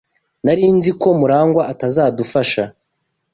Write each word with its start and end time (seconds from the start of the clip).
Nari 0.43 0.65
nzi 0.75 0.91
ko 1.01 1.07
Murangwa 1.19 1.61
atazadufasha. 1.71 2.63